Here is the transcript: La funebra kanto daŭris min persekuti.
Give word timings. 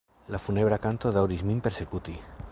La 0.35 0.39
funebra 0.45 0.79
kanto 0.85 1.11
daŭris 1.19 1.43
min 1.51 1.59
persekuti. 1.69 2.17